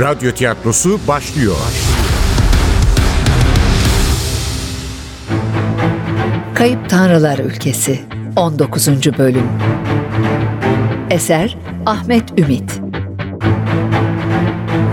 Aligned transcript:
Radyo 0.00 0.32
tiyatrosu 0.32 1.00
başlıyor. 1.08 1.56
Kayıp 6.54 6.90
Tanrılar 6.90 7.38
Ülkesi 7.38 8.00
19. 8.36 8.88
Bölüm. 9.18 9.46
Eser 11.10 11.58
Ahmet 11.86 12.38
Ümit. 12.38 12.80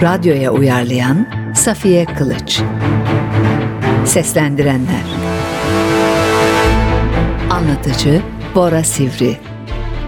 Radyoya 0.02 0.52
uyarlayan 0.52 1.28
Safiye 1.56 2.06
Kılıç. 2.06 2.62
Seslendirenler. 4.06 5.06
Anlatıcı 7.50 8.22
Bora 8.56 8.84
Sivri. 8.84 9.38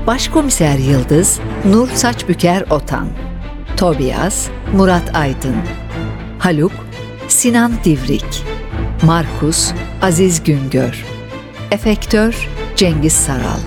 Başkomiser 0.07 0.77
Yıldız 0.77 1.39
Nur 1.65 1.89
Saçbüker 1.89 2.61
Otan 2.69 3.26
Tobias 3.77 4.47
Murat 4.73 5.15
Aydın 5.15 5.55
Haluk 6.39 6.71
Sinan 7.27 7.73
Divrik 7.83 8.43
Markus 9.03 9.71
Aziz 10.01 10.43
Güngör 10.43 11.05
Efektör 11.71 12.49
Cengiz 12.75 13.13
Saral 13.13 13.59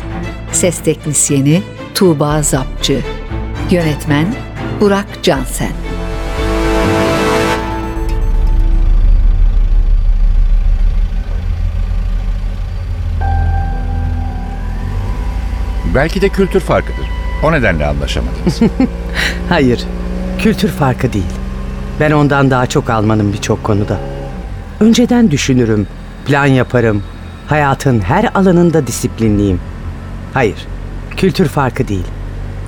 Ses 0.53 0.79
Teknisyeni 0.79 1.63
Tuğba 1.95 2.43
Zapçı 2.43 3.01
Yönetmen 3.71 4.35
Burak 4.81 5.07
Cansen 5.23 5.73
Belki 15.95 16.21
de 16.21 16.29
kültür 16.29 16.61
farkıdır. 16.61 17.20
O 17.43 17.53
nedenle 17.53 17.87
anlaşamadınız. 17.87 18.61
Hayır, 19.49 19.85
kültür 20.39 20.69
farkı 20.69 21.13
değil. 21.13 21.33
Ben 22.01 22.11
ondan 22.11 22.51
daha 22.51 22.67
çok 22.67 22.91
Almanım 22.91 23.33
birçok 23.33 23.65
konuda. 23.65 23.99
Önceden 24.81 25.31
düşünürüm, 25.31 25.87
plan 26.27 26.47
yaparım. 26.47 27.03
Hayatın 27.47 28.01
her 28.01 28.31
alanında 28.35 28.87
disiplinliyim. 28.87 29.61
Hayır, 30.35 30.67
kültür 31.17 31.49
farkı 31.49 31.89
değil. 31.89 32.07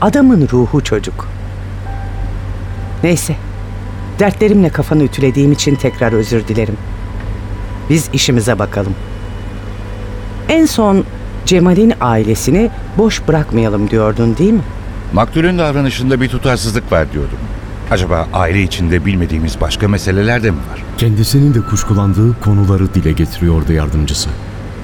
Adamın 0.00 0.48
ruhu 0.52 0.84
çocuk. 0.84 1.28
Neyse, 3.02 3.36
dertlerimle 4.18 4.68
kafanı 4.68 5.02
ütülediğim 5.02 5.52
için 5.52 5.74
tekrar 5.74 6.12
özür 6.12 6.48
dilerim. 6.48 6.76
Biz 7.90 8.10
işimize 8.12 8.58
bakalım. 8.58 8.94
En 10.48 10.66
son 10.66 11.04
Cemal'in 11.46 11.92
ailesini 12.00 12.70
boş 12.98 13.28
bırakmayalım 13.28 13.90
diyordun 13.90 14.36
değil 14.36 14.52
mi? 14.52 14.62
Maktulün 15.12 15.58
davranışında 15.58 16.20
bir 16.20 16.28
tutarsızlık 16.28 16.92
var 16.92 17.12
diyordum. 17.12 17.38
Acaba 17.90 18.28
aile 18.32 18.62
içinde 18.62 19.04
bilmediğimiz 19.04 19.60
başka 19.60 19.88
meseleler 19.88 20.42
de 20.42 20.50
mi 20.50 20.56
var? 20.56 20.82
Kendisinin 20.98 21.54
de 21.54 21.60
kuşkulandığı 21.60 22.40
konuları 22.40 22.94
dile 22.94 23.12
getiriyordu 23.12 23.72
yardımcısı. 23.72 24.28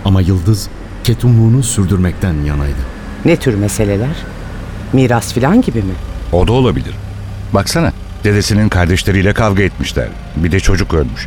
Ama 0.05 0.21
Yıldız 0.21 0.69
ketumluğunu 1.05 1.63
sürdürmekten 1.63 2.35
yanaydı. 2.47 2.81
Ne 3.25 3.37
tür 3.37 3.55
meseleler? 3.55 4.17
Miras 4.93 5.33
filan 5.35 5.63
gibi 5.63 5.79
mi? 5.79 5.93
O 6.33 6.47
da 6.49 6.53
olabilir. 6.53 6.95
Baksana, 7.53 7.93
dedesinin 8.25 8.69
kardeşleriyle 8.69 9.33
kavga 9.33 9.63
etmişler. 9.63 10.09
Bir 10.37 10.53
de 10.53 10.61
çocuk 10.61 10.95
ölmüş. 10.95 11.27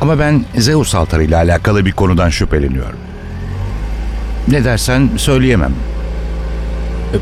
Ama 0.00 0.18
ben 0.18 0.44
Zeus 0.56 0.94
altarıyla 0.94 1.38
alakalı 1.38 1.86
bir 1.86 1.92
konudan 1.92 2.30
şüpheleniyorum. 2.30 2.98
Ne 4.48 4.64
dersen 4.64 5.10
söyleyemem. 5.16 5.72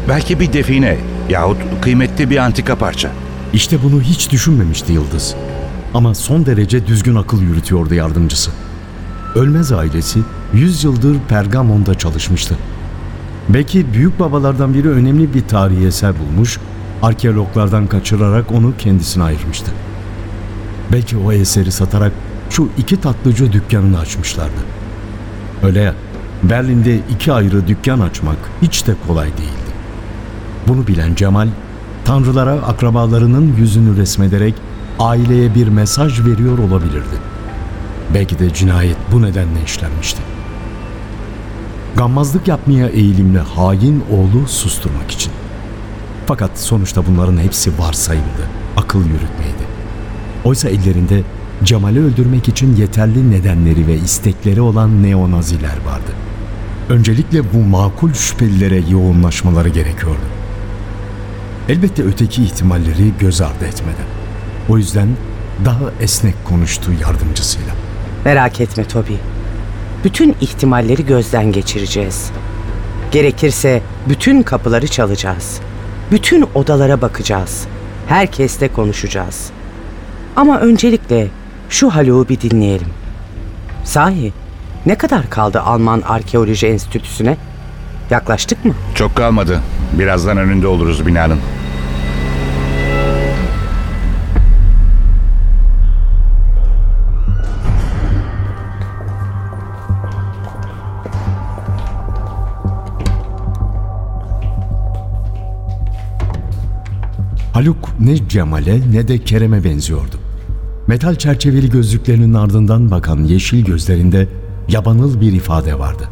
Belki 0.09 0.41
bir 0.41 0.53
define 0.53 0.99
yahut 1.29 1.57
kıymetli 1.83 2.31
bir 2.31 2.37
antika 2.37 2.77
parça. 2.77 3.11
İşte 3.53 3.83
bunu 3.83 4.01
hiç 4.01 4.31
düşünmemişti 4.31 4.93
Yıldız. 4.93 5.35
Ama 5.95 6.15
son 6.15 6.47
derece 6.47 6.87
düzgün 6.87 7.15
akıl 7.15 7.43
yürütüyordu 7.43 7.95
yardımcısı. 7.95 8.51
Ölmez 9.35 9.73
ailesi 9.73 10.21
100 10.55 10.85
yıldır 10.85 11.17
Pergamon'da 11.29 11.95
çalışmıştı. 11.95 12.55
Belki 13.49 13.93
büyük 13.95 14.21
babalardan 14.21 14.75
biri 14.75 14.91
önemli 14.91 15.35
bir 15.35 15.49
tarihi 15.49 15.87
eser 15.87 16.13
bulmuş, 16.19 16.59
arkeologlardan 17.03 17.87
kaçırarak 17.87 18.53
onu 18.53 18.73
kendisine 18.79 19.25
ayırmıştı. 19.25 19.71
Belki 20.93 21.17
o 21.17 21.33
eseri 21.33 21.73
satarak 21.73 22.13
şu 22.51 22.69
iki 22.79 23.01
tatlıcı 23.01 23.53
dükkanını 23.53 23.99
açmışlardı. 23.99 24.61
Öyle 25.63 25.81
ya, 25.81 25.95
Berlin'de 26.43 27.01
iki 27.11 27.33
ayrı 27.33 27.67
dükkan 27.67 28.01
açmak 28.01 28.37
hiç 28.63 28.87
de 28.87 28.95
kolay 29.07 29.29
değildi. 29.29 29.75
Bunu 30.69 30.87
bilen 30.87 31.15
Cemal, 31.15 31.49
tanrılara 32.05 32.53
akrabalarının 32.53 33.55
yüzünü 33.57 33.97
resmederek 33.97 34.55
aileye 34.99 35.55
bir 35.55 35.69
mesaj 35.69 36.21
veriyor 36.21 36.59
olabilirdi. 36.59 37.17
Belki 38.15 38.39
de 38.39 38.55
cinayet 38.55 38.97
bu 39.13 39.23
nedenle 39.23 39.63
işlenmişti. 39.65 40.23
Gammazlık 41.97 42.49
yapmaya 42.49 42.89
eğilimli 42.89 43.39
hain 43.39 44.05
oğlu 44.11 44.49
susturmak 44.49 45.11
için. 45.11 45.33
Fakat 46.27 46.59
sonuçta 46.59 47.07
bunların 47.07 47.37
hepsi 47.37 47.79
varsayımdı, 47.79 48.49
akıl 48.77 48.99
yürütmeydi. 48.99 49.65
Oysa 50.45 50.69
ellerinde 50.69 51.23
Cemal'i 51.65 52.01
öldürmek 52.01 52.49
için 52.49 52.77
yeterli 52.77 53.31
nedenleri 53.31 53.87
ve 53.87 53.95
istekleri 53.95 54.61
olan 54.61 55.03
neonaziler 55.03 55.77
vardı. 55.87 56.11
Öncelikle 56.89 57.53
bu 57.55 57.59
makul 57.59 58.13
şüphelilere 58.13 58.81
yoğunlaşmaları 58.91 59.69
gerekiyordu. 59.69 60.25
Elbette 61.69 62.03
öteki 62.03 62.43
ihtimalleri 62.43 63.13
göz 63.21 63.41
ardı 63.41 63.65
etmeden. 63.65 64.07
O 64.69 64.79
yüzden 64.79 65.09
daha 65.65 65.91
esnek 66.01 66.35
konuştu 66.45 66.93
yardımcısıyla. 67.03 67.75
Merak 68.25 68.61
etme 68.61 68.85
Toby. 68.85 69.15
Bütün 70.05 70.37
ihtimalleri 70.41 71.07
gözden 71.07 71.53
geçireceğiz. 71.53 72.31
Gerekirse 73.13 73.83
bütün 74.09 74.43
kapıları 74.43 74.89
çalacağız. 74.89 75.61
Bütün 76.11 76.49
odalara 76.55 77.01
bakacağız. 77.01 77.67
Herkesle 78.09 78.69
konuşacağız. 78.69 79.51
Ama 80.37 80.61
öncelikle 80.61 81.29
şu 81.69 81.91
Haluk'u 81.91 82.29
bir 82.29 82.41
dinleyelim. 82.41 82.89
Sahi 83.85 84.33
ne 84.87 84.95
kadar 84.95 85.31
kaldı 85.31 85.61
Alman 85.61 86.03
Arkeoloji 86.07 86.67
Enstitüsü'ne? 86.67 87.37
Yaklaştık 88.11 88.65
mı? 88.65 88.75
Çok 88.95 89.17
kalmadı. 89.17 89.61
Birazdan 89.99 90.37
önünde 90.37 90.67
oluruz 90.67 91.07
binanın. 91.07 91.39
Haluk 107.53 108.01
ne 108.01 108.29
Cemal'e 108.29 108.81
ne 108.93 109.09
de 109.09 109.19
Kerem'e 109.19 109.65
benziyordu. 109.65 110.17
Metal 110.87 111.15
çerçeveli 111.15 111.71
gözlüklerinin 111.71 112.35
ardından 112.35 112.91
bakan 112.91 113.25
yeşil 113.25 113.65
gözlerinde 113.65 114.29
yabanıl 114.69 115.21
bir 115.21 115.33
ifade 115.33 115.79
vardı. 115.79 116.09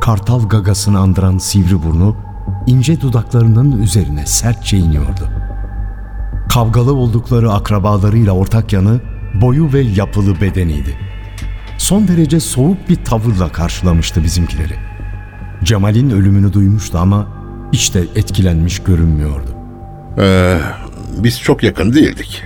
Kartal 0.00 0.48
gagasını 0.48 0.98
andıran 0.98 1.38
sivri 1.38 1.82
burnu 1.82 2.16
ince 2.66 3.00
dudaklarının 3.00 3.82
üzerine 3.82 4.26
sertçe 4.26 4.76
iniyordu. 4.76 5.28
Kavgalı 6.48 6.94
oldukları 6.94 7.52
akrabalarıyla 7.52 8.32
ortak 8.32 8.72
yanı 8.72 9.00
boyu 9.40 9.72
ve 9.72 9.80
yapılı 9.80 10.40
bedeniydi. 10.40 10.96
Son 11.78 12.08
derece 12.08 12.40
soğuk 12.40 12.88
bir 12.88 13.04
tavırla 13.04 13.52
karşılamıştı 13.52 14.24
bizimkileri. 14.24 14.74
Cemal'in 15.64 16.10
ölümünü 16.10 16.52
duymuştu 16.52 16.98
ama 16.98 17.28
hiç 17.72 17.94
de 17.94 18.00
etkilenmiş 18.00 18.78
görünmüyordu. 18.78 19.50
Ee, 20.18 20.58
biz 21.18 21.40
çok 21.40 21.62
yakın 21.62 21.92
değildik. 21.92 22.42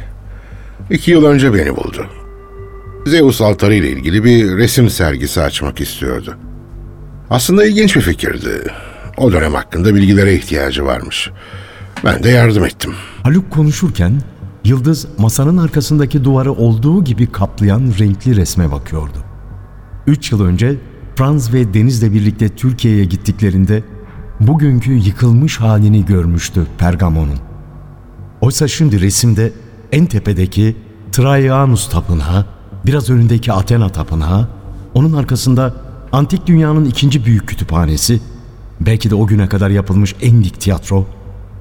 İki 0.91 1.11
yıl 1.11 1.25
önce 1.25 1.55
beni 1.55 1.77
buldu. 1.77 2.07
Zeus 3.07 3.41
altarı 3.41 3.75
ile 3.75 3.91
ilgili 3.91 4.25
bir 4.25 4.57
resim 4.57 4.91
sergisi 4.91 5.43
açmak 5.43 5.81
istiyordu. 5.81 6.37
Aslında 7.31 7.65
ilginç 7.65 7.97
bir 7.97 8.01
fikirdi. 8.01 8.73
O 9.17 9.33
dönem 9.33 9.55
hakkında 9.55 9.95
bilgilere 9.95 10.35
ihtiyacı 10.35 10.85
varmış. 10.85 11.31
Ben 12.05 12.23
de 12.23 12.29
yardım 12.29 12.65
ettim. 12.65 12.95
Haluk 13.23 13.51
konuşurken 13.51 14.21
Yıldız 14.65 15.07
masanın 15.19 15.57
arkasındaki 15.57 16.25
duvarı 16.25 16.53
olduğu 16.53 17.05
gibi 17.05 17.33
kaplayan 17.33 17.93
renkli 17.99 18.37
resme 18.37 18.73
bakıyordu. 18.73 19.19
Üç 20.07 20.33
yıl 20.33 20.45
önce 20.45 20.77
Franz 21.17 21.53
ve 21.53 21.75
Deniz'le 21.75 22.13
birlikte 22.13 22.49
Türkiye'ye 22.49 23.05
gittiklerinde 23.05 23.83
bugünkü 24.41 24.93
yıkılmış 24.93 25.61
halini 25.61 26.05
görmüştü 26.05 26.67
Pergamon'un. 26.79 27.39
Oysa 28.41 28.69
şimdi 28.69 29.01
resimde 29.01 29.53
en 29.93 30.07
tepedeki 30.07 30.77
Traianus 31.13 31.89
Tapınağı, 31.89 32.47
biraz 32.87 33.11
önündeki 33.11 33.53
Athena 33.53 33.89
Tapınağı, 33.89 34.49
onun 34.95 35.13
arkasında 35.13 35.75
antik 36.13 36.47
dünyanın 36.47 36.85
ikinci 36.85 37.25
büyük 37.25 37.49
kütüphanesi, 37.49 38.21
belki 38.81 39.11
de 39.11 39.15
o 39.15 39.27
güne 39.27 39.49
kadar 39.49 39.71
yapılmış 39.71 40.15
en 40.23 40.45
dik 40.45 40.61
tiyatro, 40.61 41.07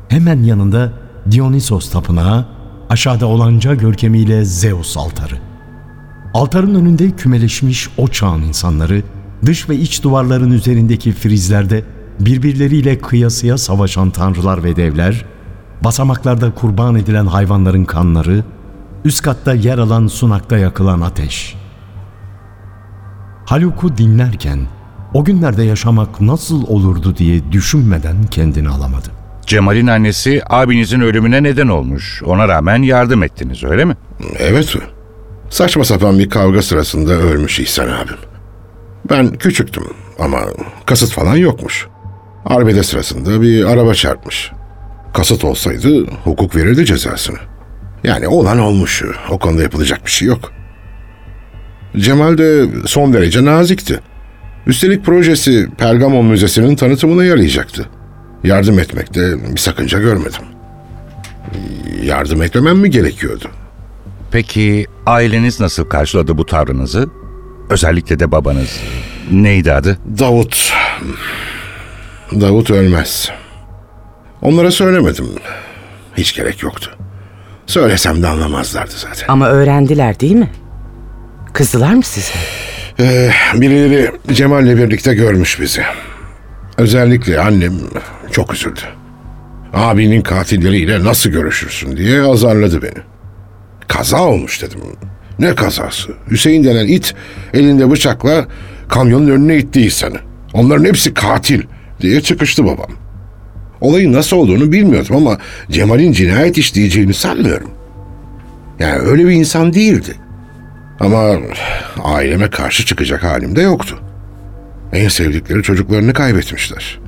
hemen 0.10 0.44
yanında 0.44 0.94
Dionysos 1.32 1.90
Tapınağı, 1.92 2.46
aşağıda 2.90 3.26
olanca 3.26 3.76
görkemiyle 3.76 4.46
Zeus 4.46 4.98
altarı. 4.98 5.36
Altarın 6.34 6.76
önünde 6.76 7.12
kümeleşmiş 7.12 7.90
o 7.98 8.08
çağın 8.08 8.42
insanları, 8.42 9.04
dış 9.46 9.70
ve 9.70 9.76
iç 9.76 10.04
duvarların 10.04 10.52
üzerindeki 10.52 11.12
frizlerde 11.12 11.84
birbirleriyle 12.20 13.00
kıyasıya 13.00 13.58
savaşan 13.58 14.10
tanrılar 14.10 14.64
ve 14.64 14.76
devler, 14.76 15.26
basamaklarda 15.84 16.52
kurban 16.52 16.96
edilen 16.96 17.26
hayvanların 17.26 17.86
kanları, 17.86 18.44
üst 19.06 19.22
katta 19.22 19.54
yer 19.54 19.78
alan 19.78 20.08
sunakta 20.08 20.58
yakılan 20.58 21.02
ateş. 21.02 21.56
Haluk'u 23.46 23.98
dinlerken 23.98 24.60
o 25.14 25.24
günlerde 25.24 25.64
yaşamak 25.64 26.22
nasıl 26.22 26.68
olurdu 26.68 27.18
diye 27.18 27.52
düşünmeden 27.52 28.24
kendini 28.32 28.70
alamadı. 28.70 29.08
Cemal'in 29.46 29.88
annesi 29.88 30.42
abinizin 30.50 31.02
ölümüne 31.02 31.44
neden 31.44 31.68
olmuş. 31.68 32.24
Ona 32.26 32.48
rağmen 32.48 32.82
yardım 32.82 33.24
ettiniz 33.24 33.64
öyle 33.64 33.86
mi? 33.86 33.96
Evet. 34.40 34.76
Saçma 35.50 35.84
sapan 35.84 36.20
bir 36.20 36.30
kavga 36.30 36.62
sırasında 36.62 37.12
ölmüş 37.14 37.60
İhsan 37.60 37.88
abim. 37.88 38.18
Ben 39.10 39.34
küçüktüm 39.34 39.84
ama 40.20 40.40
kasıt 40.86 41.12
falan 41.12 41.36
yokmuş. 41.36 41.88
Arbede 42.46 42.84
sırasında 42.84 43.42
bir 43.42 43.66
araba 43.66 43.94
çarpmış. 43.94 44.52
Kasıt 45.14 45.44
olsaydı 45.44 46.06
hukuk 46.24 46.56
verirdi 46.56 46.86
cezasını. 46.86 47.38
Yani 48.04 48.28
olan 48.28 48.60
olmuş. 48.60 49.04
O 49.30 49.40
konuda 49.40 49.62
yapılacak 49.62 50.06
bir 50.06 50.12
şey 50.12 50.28
yok. 50.28 50.52
Cemal 51.98 52.38
de 52.38 52.66
son 52.86 53.14
derece 53.14 53.46
nazikti. 53.46 54.00
Üstelik 54.68 55.06
projesi 55.06 55.70
Pergamon 55.78 56.26
Müzesi'nin 56.26 56.76
tanıtımına 56.76 57.26
yarayacaktı. 57.26 57.90
Yardım 58.44 58.80
etmekte 58.80 59.54
bir 59.54 59.60
sakınca 59.60 60.00
görmedim. 60.00 60.42
Yardım 62.04 62.42
etmemem 62.42 62.78
mi 62.78 62.90
gerekiyordu? 62.90 63.46
Peki 64.32 64.86
aileniz 65.06 65.60
nasıl 65.60 65.86
karşıladı 65.86 66.38
bu 66.38 66.46
tavrınızı? 66.46 67.10
Özellikle 67.70 68.20
de 68.20 68.32
babanız. 68.32 68.80
Neydi 69.32 69.74
adı? 69.74 69.98
Davut. 70.20 70.74
Davut 72.32 72.72
ölmez. 72.72 73.30
Onlara 74.42 74.72
söylemedim. 74.72 75.26
Hiç 76.18 76.36
gerek 76.36 76.64
yoktu. 76.64 76.98
Söylesem 77.72 78.24
de 78.24 78.28
anlamazlardı 78.28 78.92
zaten. 78.98 79.26
Ama 79.28 79.50
öğrendiler 79.50 80.20
değil 80.20 80.36
mi? 80.36 80.50
Kızdılar 81.54 81.94
mı 81.94 82.04
size? 82.04 82.34
Ee, 83.00 83.32
birileri 83.54 84.12
Cemal'le 84.32 84.78
birlikte 84.78 85.14
görmüş 85.14 85.60
bizi. 85.60 85.82
Özellikle 86.78 87.40
annem 87.40 87.74
çok 88.32 88.54
üzüldü. 88.54 88.80
Abinin 89.74 90.22
katilleriyle 90.22 91.04
nasıl 91.04 91.30
görüşürsün 91.30 91.98
diye 91.98 92.22
azarladı 92.22 92.82
beni. 92.82 93.04
Kaza 93.88 94.22
olmuş 94.24 94.62
dedim. 94.62 94.80
Ne 95.40 95.56
kazası? 95.56 96.12
Hüseyin 96.32 96.64
denen 96.64 96.88
it 96.88 97.16
elinde 97.54 97.92
bıçakla 97.92 98.46
kamyonun 98.90 99.28
önüne 99.28 99.58
itti 99.58 99.82
insanı. 99.82 100.18
Onların 100.54 100.86
hepsi 100.86 101.14
katil 101.14 101.64
diye 102.02 102.22
çıkıştı 102.22 102.66
babam. 102.66 103.01
Olayın 103.82 104.14
nasıl 104.14 104.38
olduğunu 104.38 104.72
bilmiyordum 104.72 105.16
ama 105.16 105.38
Cemal'in 105.72 106.12
cinayet 106.12 106.58
işleyeceğini 106.58 107.14
sanmıyorum. 107.14 107.72
Yani 108.80 109.00
öyle 109.00 109.26
bir 109.26 109.32
insan 109.32 109.74
değildi. 109.74 110.16
Ama 111.00 111.34
aileme 112.04 112.50
karşı 112.50 112.86
çıkacak 112.86 113.24
halim 113.24 113.56
de 113.56 113.62
yoktu. 113.62 114.00
En 114.94 115.08
sevdikleri 115.08 115.64
çocuklarını 115.64 116.14
kaybetmişler. 116.14 117.00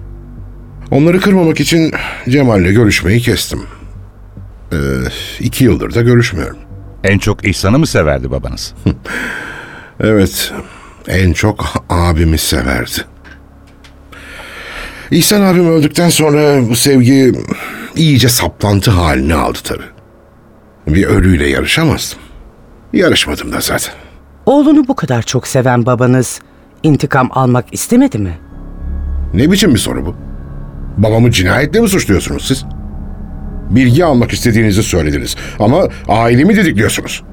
Onları 0.92 1.20
kırmamak 1.20 1.60
için 1.60 1.94
Cemal'le 2.30 2.74
görüşmeyi 2.74 3.20
kestim. 3.20 3.60
Ee, 4.72 4.76
iki 5.40 5.64
yıldır 5.64 5.94
da 5.94 6.02
görüşmüyorum. 6.02 6.58
En 7.04 7.18
çok 7.18 7.48
İhsan'ı 7.48 7.80
mı 7.80 7.88
severdi 7.88 8.32
babanız? 8.32 8.74
Evet, 10.00 10.52
en 11.08 11.34
çok 11.34 11.86
abimi 11.90 12.38
severdi. 12.38 12.92
İhsan 15.14 15.42
abim 15.42 15.68
öldükten 15.68 16.10
sonra 16.10 16.70
bu 16.70 16.76
sevgi 16.76 17.32
iyice 17.96 18.30
saplantı 18.30 18.92
halini 18.92 19.34
aldı 19.36 19.58
tabii. 19.64 19.84
Bir 20.88 21.04
ölüyle 21.06 21.50
yarışamazdım. 21.50 22.20
Yarışmadım 22.94 23.52
da 23.54 23.60
zaten. 23.62 23.94
Oğlunu 24.46 24.88
bu 24.88 24.96
kadar 24.96 25.22
çok 25.22 25.48
seven 25.48 25.86
babanız 25.86 26.40
intikam 26.84 27.30
almak 27.32 27.66
istemedi 27.72 28.18
mi? 28.18 28.38
Ne 29.34 29.52
biçim 29.52 29.74
bir 29.74 29.80
soru 29.80 30.06
bu? 30.06 30.16
Babamı 30.98 31.32
cinayetle 31.32 31.80
mi 31.80 31.90
suçluyorsunuz 31.90 32.48
siz? 32.48 32.66
Bilgi 33.70 34.06
almak 34.06 34.34
istediğinizi 34.34 34.84
söylediniz 34.84 35.36
ama 35.60 35.88
ailemi 36.08 36.56
didikliyorsunuz. 36.56 37.24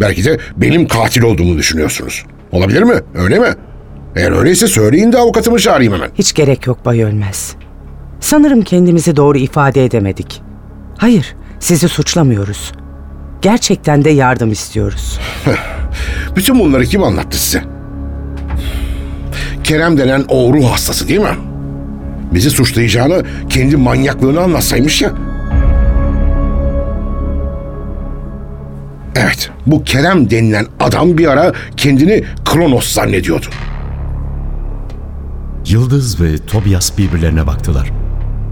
Belki 0.00 0.24
de 0.24 0.38
benim 0.56 0.88
katil 0.88 1.22
olduğumu 1.22 1.58
düşünüyorsunuz. 1.58 2.24
Olabilir 2.52 2.82
mi? 2.82 2.94
Öyle 3.14 3.38
mi? 3.38 3.48
Eğer 4.16 4.32
öyleyse 4.32 4.66
söyleyin 4.66 5.12
de 5.12 5.18
avukatımı 5.18 5.58
çağırayım 5.58 5.92
hemen. 5.92 6.10
Hiç 6.14 6.32
gerek 6.32 6.66
yok 6.66 6.84
Bay 6.84 7.02
Ölmez. 7.02 7.54
Sanırım 8.20 8.62
kendimizi 8.62 9.16
doğru 9.16 9.38
ifade 9.38 9.84
edemedik. 9.84 10.42
Hayır, 10.98 11.36
sizi 11.60 11.88
suçlamıyoruz. 11.88 12.72
Gerçekten 13.42 14.04
de 14.04 14.10
yardım 14.10 14.52
istiyoruz. 14.52 15.20
Bütün 16.36 16.58
bunları 16.58 16.84
kim 16.84 17.02
anlattı 17.02 17.38
size? 17.38 17.64
Kerem 19.64 19.98
denen 19.98 20.24
o 20.28 20.52
ruh 20.52 20.70
hastası 20.70 21.08
değil 21.08 21.20
mi? 21.20 21.36
Bizi 22.32 22.50
suçlayacağını 22.50 23.22
kendi 23.48 23.76
manyaklığını 23.76 24.40
anlatsaymış 24.40 25.02
ya. 25.02 25.12
Evet, 29.16 29.50
bu 29.66 29.84
Kerem 29.84 30.30
denilen 30.30 30.66
adam 30.80 31.18
bir 31.18 31.26
ara 31.26 31.52
kendini 31.76 32.24
Kronos 32.44 32.92
zannediyordu. 32.92 33.46
Yıldız 35.68 36.20
ve 36.20 36.38
Tobias 36.38 36.98
birbirlerine 36.98 37.46
baktılar. 37.46 37.92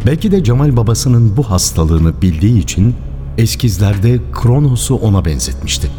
Belki 0.07 0.33
de 0.33 0.45
Cemal 0.45 0.77
babasının 0.77 1.37
bu 1.37 1.51
hastalığını 1.51 2.23
bildiği 2.23 2.59
için 2.59 2.95
eskizlerde 3.39 4.21
Kronos'u 4.33 4.95
ona 4.95 5.25
benzetmişti. 5.25 5.91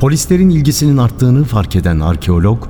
Polislerin 0.00 0.50
ilgisinin 0.50 0.96
arttığını 0.96 1.44
fark 1.44 1.76
eden 1.76 2.00
arkeolog 2.00 2.66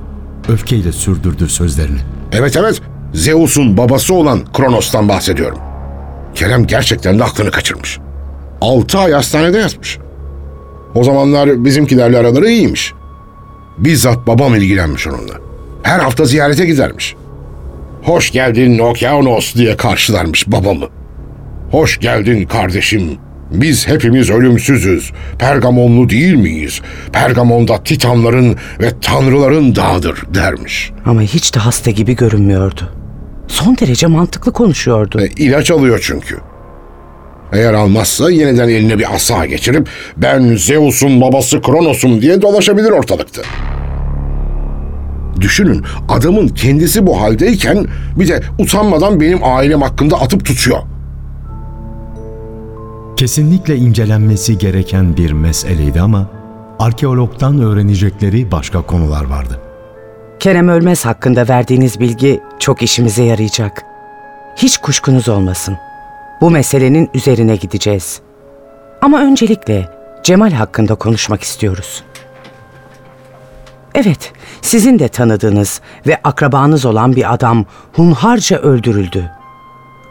öfkeyle 0.49 0.91
sürdürdü 0.91 1.49
sözlerini. 1.49 1.99
Evet 2.31 2.57
evet, 2.57 2.81
Zeus'un 3.13 3.77
babası 3.77 4.13
olan 4.13 4.53
Kronos'tan 4.53 5.09
bahsediyorum. 5.09 5.59
Kerem 6.35 6.67
gerçekten 6.67 7.19
de 7.19 7.23
aklını 7.23 7.51
kaçırmış. 7.51 7.99
Altı 8.61 8.99
ay 8.99 9.11
hastanede 9.11 9.57
yatmış. 9.57 9.97
O 10.95 11.03
zamanlar 11.03 11.65
bizimkilerle 11.65 12.17
araları 12.17 12.49
iyiymiş. 12.49 12.93
Bizzat 13.77 14.27
babam 14.27 14.55
ilgilenmiş 14.55 15.07
onunla. 15.07 15.33
Her 15.83 15.99
hafta 15.99 16.25
ziyarete 16.25 16.65
gidermiş. 16.65 17.15
Hoş 18.07 18.31
geldin 18.31 18.79
Okyanos 18.79 19.55
diye 19.55 19.77
karşılarmış 19.77 20.47
babamı. 20.47 20.85
Hoş 21.71 21.99
geldin 21.99 22.45
kardeşim. 22.45 23.17
Biz 23.51 23.87
hepimiz 23.87 24.29
ölümsüzüz. 24.29 25.11
Pergamonlu 25.39 26.09
değil 26.09 26.33
miyiz? 26.33 26.81
Pergamon'da 27.13 27.83
titanların 27.83 28.55
ve 28.79 28.91
tanrıların 29.01 29.75
dağıdır 29.75 30.23
dermiş. 30.33 30.91
Ama 31.05 31.21
hiç 31.21 31.55
de 31.55 31.59
hasta 31.59 31.91
gibi 31.91 32.15
görünmüyordu. 32.15 32.81
Son 33.47 33.77
derece 33.77 34.07
mantıklı 34.07 34.53
konuşuyordu. 34.53 35.21
E, 35.21 35.27
ilaç 35.27 35.71
alıyor 35.71 35.99
çünkü. 36.03 36.37
Eğer 37.53 37.73
almazsa 37.73 38.31
yeniden 38.31 38.69
eline 38.69 38.99
bir 38.99 39.15
asa 39.15 39.45
geçirip 39.45 39.89
ben 40.17 40.55
Zeus'un 40.55 41.21
babası 41.21 41.61
Kronos'um 41.61 42.21
diye 42.21 42.41
dolaşabilir 42.41 42.91
ortalıkta. 42.91 43.41
Düşünün 45.41 45.85
adamın 46.09 46.47
kendisi 46.47 47.07
bu 47.07 47.21
haldeyken 47.21 47.85
bir 48.15 48.27
de 48.27 48.41
utanmadan 48.59 49.21
benim 49.21 49.39
ailem 49.43 49.81
hakkında 49.81 50.21
atıp 50.21 50.45
tutuyor. 50.45 50.79
Kesinlikle 53.17 53.75
incelenmesi 53.75 54.57
gereken 54.57 55.17
bir 55.17 55.31
meseleydi 55.31 56.01
ama 56.01 56.27
arkeologdan 56.79 57.61
öğrenecekleri 57.61 58.51
başka 58.51 58.81
konular 58.81 59.25
vardı. 59.25 59.59
Kerem 60.39 60.69
Ölmez 60.69 61.05
hakkında 61.05 61.47
verdiğiniz 61.47 61.99
bilgi 61.99 62.41
çok 62.59 62.81
işimize 62.81 63.23
yarayacak. 63.23 63.83
Hiç 64.55 64.77
kuşkunuz 64.77 65.29
olmasın. 65.29 65.77
Bu 66.41 66.51
meselenin 66.51 67.09
üzerine 67.13 67.55
gideceğiz. 67.55 68.21
Ama 69.01 69.19
öncelikle 69.21 69.97
Cemal 70.23 70.51
hakkında 70.51 70.95
konuşmak 70.95 71.43
istiyoruz. 71.43 72.03
Evet, 73.99 74.33
sizin 74.61 74.99
de 74.99 75.07
tanıdığınız 75.07 75.81
ve 76.07 76.19
akrabanız 76.23 76.85
olan 76.85 77.15
bir 77.15 77.33
adam 77.33 77.65
hunharca 77.93 78.57
öldürüldü. 78.57 79.31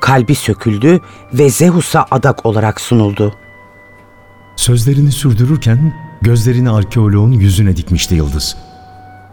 Kalbi 0.01 0.35
söküldü 0.35 1.01
ve 1.33 1.51
Zeus'a 1.51 2.07
adak 2.11 2.47
olarak 2.47 2.81
sunuldu. 2.81 3.35
Sözlerini 4.57 5.13
sürdürürken 5.13 5.95
gözlerini 6.23 6.71
arkeoloğun 6.71 7.33
yüzüne 7.33 7.77
dikmişti 7.77 8.15
Yıldız. 8.15 8.57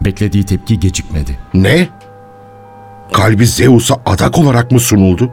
Beklediği 0.01 0.45
tepki 0.45 0.79
gecikmedi. 0.79 1.39
Ne? 1.53 1.89
Kalbi 3.13 3.47
Zeus'a 3.47 3.95
adak 4.05 4.37
olarak 4.37 4.71
mı 4.71 4.79
sunuldu? 4.79 5.31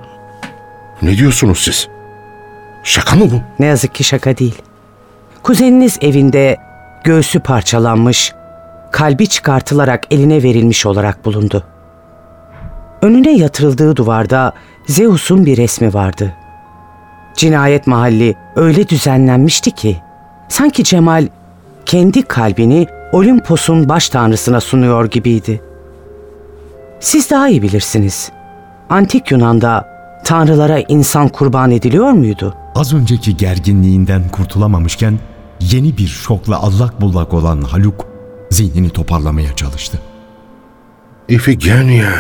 Ne 1.03 1.17
diyorsunuz 1.17 1.59
siz? 1.59 1.89
Şaka 2.85 3.17
mı 3.17 3.31
bu? 3.31 3.41
Ne 3.59 3.67
yazık 3.67 3.95
ki 3.95 4.05
şaka 4.05 4.39
değil. 4.39 4.63
kuzeniniz 5.43 5.99
evinde 6.01 6.57
göğsü 7.05 7.41
parçalanmış, 7.41 8.33
kalbi 8.91 9.27
çıkartılarak 9.27 10.05
eline 10.11 10.43
verilmiş 10.43 10.87
olarak 10.87 11.25
bulundu. 11.25 11.65
Önüne 13.03 13.37
yatırıldığı 13.37 13.97
duvarda 13.97 14.53
Zeus'un 14.87 15.47
bir 15.47 15.57
resmi 15.57 15.95
vardı. 15.95 16.33
Cinayet 17.37 17.87
mahalli 17.87 18.35
öyle 18.57 18.89
düzenlenmişti 18.89 19.71
ki 19.71 19.97
sanki 20.49 20.85
Cemal 20.85 21.29
kendi 21.87 22.23
kalbini 22.23 22.87
Olimpos'un 23.13 23.89
baş 23.89 24.09
tanrısına 24.09 24.61
sunuyor 24.61 25.11
gibiydi. 25.11 25.61
Siz 27.01 27.31
daha 27.31 27.49
iyi 27.49 27.63
bilirsiniz. 27.63 28.33
Antik 28.91 29.31
Yunan'da 29.31 29.89
tanrılara 30.25 30.81
insan 30.81 31.29
kurban 31.29 31.71
ediliyor 31.71 32.11
muydu? 32.11 32.55
Az 32.75 32.95
önceki 32.95 33.37
gerginliğinden 33.37 34.29
kurtulamamışken 34.29 35.19
yeni 35.61 35.99
bir 35.99 36.07
şokla 36.07 36.63
allak 36.63 37.01
bullak 37.01 37.35
olan 37.35 37.63
Haluk 37.63 38.10
zihnini 38.51 38.91
toparlamaya 38.91 39.57
çalıştı. 39.57 39.99
İfigenia. 41.29 42.13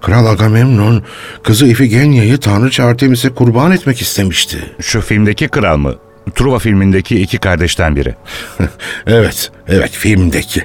Kral 0.00 0.26
Agamemnon 0.26 1.02
kızı 1.42 1.66
Ifigenia'yı 1.66 2.38
tanrıça 2.38 2.84
Artemis'e 2.84 3.28
kurban 3.28 3.72
etmek 3.72 4.00
istemişti. 4.00 4.58
Şu 4.80 5.00
filmdeki 5.00 5.48
kral 5.48 5.76
mı? 5.76 5.94
Truva 6.34 6.58
filmindeki 6.58 7.20
iki 7.20 7.38
kardeşten 7.38 7.96
biri. 7.96 8.14
Evet, 9.06 9.50
evet 9.68 9.90
filmdeki. 9.90 10.62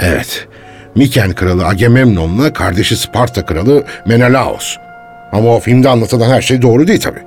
Evet. 0.00 0.48
Miken 0.94 1.32
kralı 1.32 1.66
Agamemnon'la 1.66 2.52
kardeşi 2.52 2.96
Sparta 2.96 3.46
kralı 3.46 3.84
Menelaos. 4.06 4.76
Ama 5.32 5.48
o 5.56 5.60
filmde 5.60 5.88
anlatılan 5.88 6.30
her 6.30 6.42
şey 6.42 6.62
doğru 6.62 6.86
değil 6.86 7.00
tabii. 7.00 7.22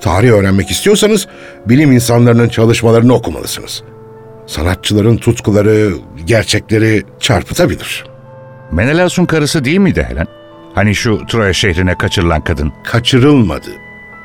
Tarih 0.00 0.30
öğrenmek 0.30 0.70
istiyorsanız 0.70 1.26
bilim 1.66 1.92
insanlarının 1.92 2.48
çalışmalarını 2.48 3.14
okumalısınız. 3.14 3.82
Sanatçıların 4.46 5.16
tutkuları, 5.16 5.92
gerçekleri 6.24 7.02
çarpıtabilir. 7.20 8.04
Menelaus'un 8.72 9.24
karısı 9.24 9.64
değil 9.64 9.78
miydi 9.78 10.06
Helen? 10.10 10.26
Hani 10.74 10.94
şu 10.94 11.26
Troya 11.26 11.52
şehrine 11.52 11.98
kaçırılan 11.98 12.40
kadın. 12.40 12.72
Kaçırılmadı. 12.84 13.70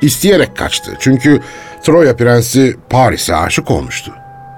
İsteyerek 0.00 0.56
kaçtı. 0.56 0.92
Çünkü 1.00 1.40
Troya 1.82 2.16
prensi 2.16 2.76
Paris'e 2.90 3.36
aşık 3.36 3.70
olmuştu. 3.70 4.12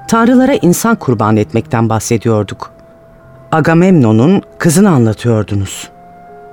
Tanrılara 0.08 0.54
insan 0.54 0.96
kurban 0.96 1.36
etmekten 1.36 1.88
bahsediyorduk. 1.88 2.72
Agamemnon'un 3.52 4.42
kızını 4.58 4.90
anlatıyordunuz. 4.90 5.88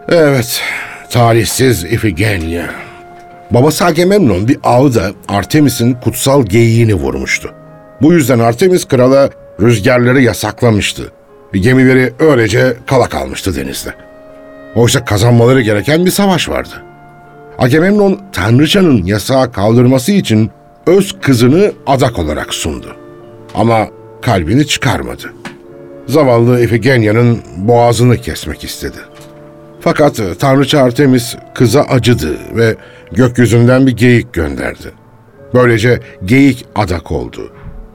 Evet, 0.10 0.62
talihsiz 1.10 1.84
Ifigenia. 1.84 2.64
Babası 3.52 3.86
Agamemnon 3.86 4.48
bir 4.48 4.58
avda 4.64 5.12
Artemis'in 5.28 5.94
kutsal 5.94 6.46
geyiğini 6.46 6.94
vurmuştu. 6.94 7.54
Bu 8.02 8.14
yüzden 8.14 8.40
Artemis 8.40 8.86
krala 8.86 9.30
rüzgarları 9.62 10.22
yasaklamıştı. 10.22 11.12
Gemileri 11.54 12.14
öylece 12.20 12.78
kala 12.86 13.10
kalmıştı 13.10 13.56
denizde. 13.56 13.94
Oysa 14.76 15.06
kazanmaları 15.06 15.62
gereken 15.62 16.06
bir 16.06 16.12
savaş 16.12 16.50
vardı. 16.50 16.84
Agamemnon 17.58 18.20
tanrıçanın 18.34 19.04
yasağı 19.04 19.52
kaldırması 19.52 20.12
için 20.12 20.52
öz 20.88 21.16
kızını 21.22 21.72
adak 21.88 22.20
olarak 22.20 22.54
sundu. 22.54 22.96
Ama 23.56 23.88
kalbini 24.22 24.68
çıkarmadı. 24.68 25.34
Zavallı 26.08 26.64
Ifigenia'nın 26.64 27.40
boğazını 27.58 28.18
kesmek 28.18 28.64
istedi. 28.64 28.98
Fakat 29.80 30.22
Tanrıça 30.40 30.80
Artemis 30.80 31.36
kıza 31.54 31.82
acıdı 31.82 32.38
ve 32.56 32.76
gökyüzünden 33.12 33.88
bir 33.88 33.92
geyik 33.98 34.34
gönderdi. 34.34 34.92
Böylece 35.54 36.00
geyik 36.26 36.66
adak 36.76 37.12
oldu. 37.12 37.52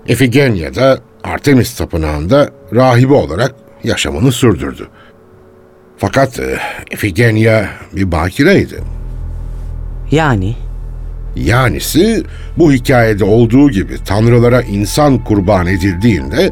Ifigenia 0.09 0.75
da 0.75 0.99
Artemis 1.25 1.75
tapınağında 1.77 2.51
rahibe 2.75 3.15
olarak 3.15 3.55
yaşamını 3.85 4.33
sürdürdü. 4.33 4.89
Fakat 5.99 6.41
e, 6.41 6.59
Ifigenia 6.91 7.65
bir 7.93 8.13
bakireydi. 8.13 8.81
Yani 10.11 10.57
Yanisi 11.37 12.25
bu 12.59 12.73
hikayede 12.73 13.25
olduğu 13.25 13.71
gibi 13.71 14.05
tanrılara 14.05 14.63
insan 14.63 15.25
kurban 15.25 15.67
edildiğinde 15.67 16.51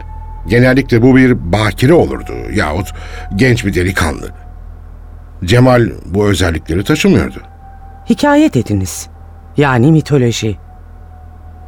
genellikle 0.49 1.03
bu 1.03 1.17
bir 1.17 1.53
bakire 1.53 1.95
olurdu 1.95 2.33
yahut 2.55 2.93
genç 3.37 3.65
bir 3.65 3.75
delikanlı. 3.75 4.29
Cemal 5.45 5.91
bu 6.07 6.27
özellikleri 6.27 6.85
taşımıyordu. 6.85 7.43
hikaye 8.11 8.53
dediniz. 8.55 9.09
Yani 9.57 9.93
mitoloji. 9.93 10.57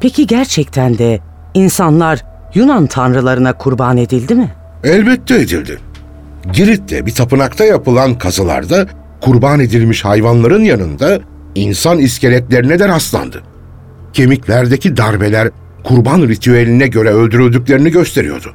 Peki 0.01 0.27
gerçekten 0.27 0.97
de 0.97 1.19
insanlar 1.57 2.25
Yunan 2.53 2.87
tanrılarına 2.87 3.53
kurban 3.53 3.97
edildi 3.97 4.35
mi? 4.35 4.51
Elbette 4.83 5.35
edildi. 5.35 5.79
Girit'te 6.53 7.05
bir 7.05 7.11
tapınakta 7.11 7.65
yapılan 7.65 8.17
kazılarda 8.17 8.85
kurban 9.21 9.59
edilmiş 9.59 10.05
hayvanların 10.05 10.63
yanında 10.63 11.19
insan 11.55 11.97
iskeletlerine 11.99 12.79
de 12.79 12.87
rastlandı. 12.87 13.43
Kemiklerdeki 14.13 14.97
darbeler 14.97 15.49
kurban 15.83 16.21
ritüeline 16.21 16.87
göre 16.87 17.09
öldürüldüklerini 17.09 17.91
gösteriyordu. 17.91 18.53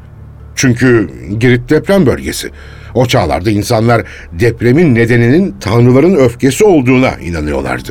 Çünkü 0.55 1.11
Girit 1.39 1.71
deprem 1.71 2.07
bölgesi. 2.07 2.51
O 2.95 3.07
çağlarda 3.07 3.51
insanlar 3.51 4.03
depremin 4.33 4.95
nedeninin 4.95 5.55
tanrıların 5.61 6.15
öfkesi 6.15 6.65
olduğuna 6.65 7.11
inanıyorlardı. 7.11 7.91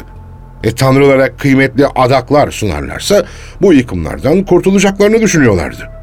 E 0.64 0.76
tanrılara 0.76 1.36
kıymetli 1.36 1.88
adaklar 1.88 2.52
sunarlarsa 2.52 3.26
bu 3.62 3.74
yıkımlardan 3.74 4.44
kurtulacaklarını 4.46 5.22
düşünüyorlardı 5.22 6.02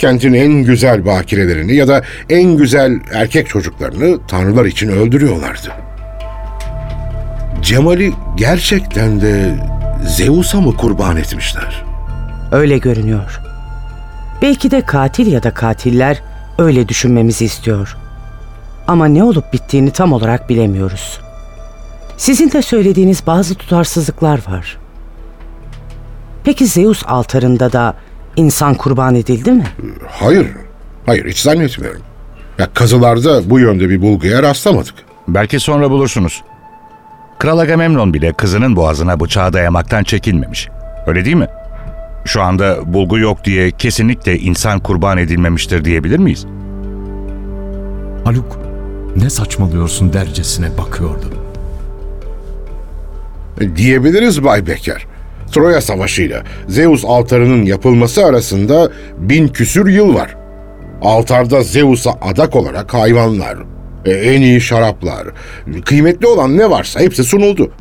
kentin 0.00 0.32
en 0.32 0.52
güzel 0.52 1.06
bakirelerini 1.06 1.74
ya 1.74 1.88
da 1.88 2.02
en 2.30 2.56
güzel 2.56 3.00
erkek 3.12 3.48
çocuklarını 3.48 4.26
tanrılar 4.26 4.64
için 4.64 4.88
öldürüyorlardı. 4.88 5.72
Cemal'i 7.62 8.12
gerçekten 8.36 9.20
de 9.20 9.54
Zeus'a 10.06 10.60
mı 10.60 10.76
kurban 10.76 11.16
etmişler? 11.16 11.84
Öyle 12.52 12.78
görünüyor. 12.78 13.40
Belki 14.42 14.70
de 14.70 14.80
katil 14.80 15.32
ya 15.32 15.42
da 15.42 15.54
katiller 15.54 16.22
öyle 16.58 16.88
düşünmemizi 16.88 17.44
istiyor. 17.44 17.96
Ama 18.88 19.06
ne 19.06 19.24
olup 19.24 19.52
bittiğini 19.52 19.90
tam 19.90 20.12
olarak 20.12 20.48
bilemiyoruz. 20.48 21.20
Sizin 22.20 22.50
de 22.52 22.62
söylediğiniz 22.62 23.26
bazı 23.26 23.54
tutarsızlıklar 23.54 24.40
var. 24.48 24.78
Peki 26.44 26.66
Zeus 26.66 27.02
altarında 27.06 27.72
da 27.72 27.94
insan 28.36 28.74
kurban 28.74 29.14
edildi 29.14 29.52
mi? 29.52 29.64
Hayır, 30.08 30.46
hayır 31.06 31.26
hiç 31.28 31.38
zannetmiyorum. 31.38 32.02
Ya 32.58 32.68
kazılarda 32.74 33.50
bu 33.50 33.58
yönde 33.58 33.88
bir 33.88 34.02
bulguya 34.02 34.42
rastlamadık. 34.42 34.94
Belki 35.28 35.60
sonra 35.60 35.90
bulursunuz. 35.90 36.42
Kral 37.38 37.58
Agamemnon 37.58 38.14
bile 38.14 38.32
kızının 38.32 38.76
boğazına 38.76 39.20
bıçağı 39.20 39.52
dayamaktan 39.52 40.02
çekinmemiş. 40.02 40.68
Öyle 41.06 41.24
değil 41.24 41.36
mi? 41.36 41.48
Şu 42.24 42.42
anda 42.42 42.94
bulgu 42.94 43.18
yok 43.18 43.44
diye 43.44 43.70
kesinlikle 43.70 44.38
insan 44.38 44.80
kurban 44.80 45.18
edilmemiştir 45.18 45.84
diyebilir 45.84 46.18
miyiz? 46.18 46.46
Haluk 48.24 48.58
ne 49.16 49.30
saçmalıyorsun 49.30 50.12
dercesine 50.12 50.78
bakıyordu. 50.78 51.39
Diyebiliriz 53.76 54.44
Bay 54.44 54.66
Becker. 54.66 55.06
Troya 55.52 55.80
Savaşı'yla 55.80 56.42
Zeus 56.68 57.04
altarının 57.04 57.64
yapılması 57.64 58.24
arasında 58.24 58.90
bin 59.18 59.48
küsür 59.48 59.88
yıl 59.88 60.14
var. 60.14 60.36
Altarda 61.02 61.62
Zeus'a 61.62 62.10
adak 62.10 62.56
olarak 62.56 62.94
hayvanlar, 62.94 63.58
e, 64.04 64.10
en 64.10 64.40
iyi 64.40 64.60
şaraplar, 64.60 65.26
kıymetli 65.84 66.26
olan 66.26 66.58
ne 66.58 66.70
varsa 66.70 67.00
hepsi 67.00 67.24
sunuldu. 67.24 67.72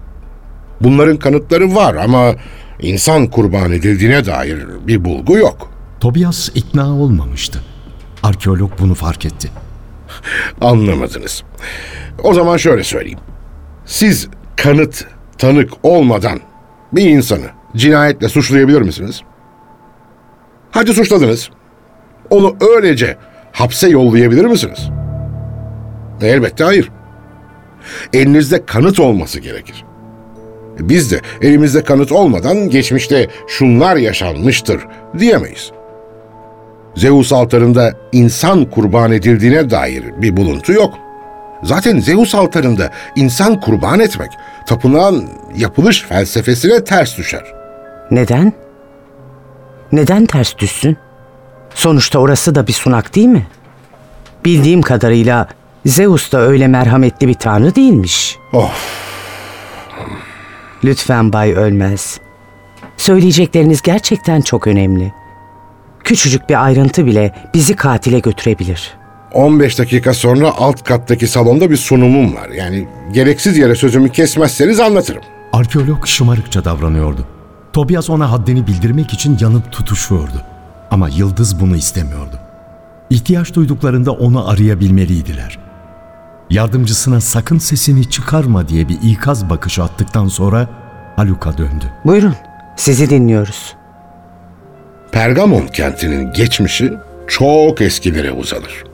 Bunların 0.81 1.17
kanıtları 1.17 1.75
var 1.75 1.95
ama 1.95 2.33
insan 2.81 3.27
kurban 3.27 3.71
edildiğine 3.71 4.25
dair 4.25 4.57
bir 4.87 5.05
bulgu 5.05 5.37
yok. 5.37 5.71
Tobias 5.99 6.49
ikna 6.55 6.95
olmamıştı. 6.95 7.59
Arkeolog 8.23 8.71
bunu 8.79 8.93
fark 8.93 9.25
etti. 9.25 9.49
Anlamadınız. 10.61 11.43
O 12.23 12.33
zaman 12.33 12.57
şöyle 12.57 12.83
söyleyeyim. 12.83 13.19
Siz 13.85 14.27
kanıt, 14.55 15.05
tanık 15.39 15.71
olmadan 15.83 16.39
bir 16.93 17.09
insanı 17.09 17.45
cinayetle 17.75 18.29
suçlayabilir 18.29 18.81
misiniz? 18.81 19.21
Hadi 20.71 20.93
suçladınız. 20.93 21.49
Onu 22.29 22.55
öylece 22.75 23.17
hapse 23.51 23.89
yollayabilir 23.89 24.45
misiniz? 24.45 24.89
Elbette 26.21 26.63
hayır. 26.63 26.91
Elinizde 28.13 28.65
kanıt 28.65 28.99
olması 28.99 29.39
gerekir. 29.39 29.85
Biz 30.79 31.11
de 31.11 31.21
elimizde 31.41 31.83
kanıt 31.83 32.11
olmadan 32.11 32.69
geçmişte 32.69 33.27
şunlar 33.47 33.95
yaşanmıştır 33.95 34.87
diyemeyiz. 35.19 35.71
Zeus 36.95 37.33
altarında 37.33 37.93
insan 38.11 38.65
kurban 38.65 39.11
edildiğine 39.11 39.69
dair 39.69 40.03
bir 40.21 40.37
buluntu 40.37 40.73
yok. 40.73 40.93
Zaten 41.63 41.99
Zeus 41.99 42.35
altarında 42.35 42.89
insan 43.15 43.59
kurban 43.59 43.99
etmek 43.99 44.31
tapınağın 44.65 45.29
yapılış 45.55 46.03
felsefesine 46.03 46.83
ters 46.83 47.17
düşer. 47.17 47.43
Neden? 48.11 48.53
Neden 49.91 50.25
ters 50.25 50.57
düşsün? 50.57 50.97
Sonuçta 51.75 52.19
orası 52.19 52.55
da 52.55 52.67
bir 52.67 52.73
sunak 52.73 53.15
değil 53.15 53.27
mi? 53.27 53.47
Bildiğim 54.45 54.81
kadarıyla 54.81 55.47
Zeus 55.85 56.31
da 56.31 56.41
öyle 56.41 56.67
merhametli 56.67 57.27
bir 57.27 57.33
tanrı 57.33 57.75
değilmiş. 57.75 58.37
Of, 58.53 59.09
Lütfen 60.83 61.33
Bay 61.33 61.51
Ölmez. 61.53 62.19
Söyleyecekleriniz 62.97 63.81
gerçekten 63.81 64.41
çok 64.41 64.67
önemli. 64.67 65.13
Küçücük 66.03 66.49
bir 66.49 66.65
ayrıntı 66.65 67.05
bile 67.05 67.35
bizi 67.53 67.75
katile 67.75 68.19
götürebilir. 68.19 68.98
15 69.33 69.79
dakika 69.79 70.13
sonra 70.13 70.51
alt 70.57 70.83
kattaki 70.83 71.27
salonda 71.27 71.71
bir 71.71 71.77
sunumum 71.77 72.35
var. 72.35 72.49
Yani 72.49 72.87
gereksiz 73.11 73.57
yere 73.57 73.75
sözümü 73.75 74.09
kesmezseniz 74.09 74.79
anlatırım. 74.79 75.21
Arkeolog 75.53 76.07
şımarıkça 76.07 76.65
davranıyordu. 76.65 77.27
Tobias 77.73 78.09
ona 78.09 78.31
haddini 78.31 78.67
bildirmek 78.67 79.13
için 79.13 79.37
yanıp 79.41 79.71
tutuşuyordu. 79.71 80.43
Ama 80.91 81.09
Yıldız 81.09 81.59
bunu 81.59 81.75
istemiyordu. 81.75 82.39
İhtiyaç 83.09 83.53
duyduklarında 83.53 84.11
onu 84.11 84.49
arayabilmeliydiler. 84.49 85.59
Yardımcısına 86.49 87.21
sakın 87.21 87.57
sesini 87.57 88.09
çıkarma 88.09 88.67
diye 88.67 88.89
bir 88.89 88.97
ikaz 89.03 89.49
bakışı 89.49 89.83
attıktan 89.83 90.27
sonra 90.27 90.67
Haluk'a 91.15 91.57
döndü. 91.57 91.85
Buyurun, 92.05 92.35
sizi 92.75 93.09
dinliyoruz. 93.09 93.75
Pergamon 95.11 95.67
kentinin 95.67 96.33
geçmişi 96.33 96.93
çok 97.27 97.81
eskilere 97.81 98.31
uzanır. 98.31 98.88